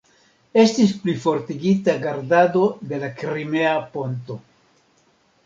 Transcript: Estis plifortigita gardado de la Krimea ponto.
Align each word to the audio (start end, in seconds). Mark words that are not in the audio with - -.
Estis 0.61 0.93
plifortigita 1.03 1.95
gardado 2.07 2.65
de 2.93 3.01
la 3.05 3.11
Krimea 3.21 3.77
ponto. 3.95 4.41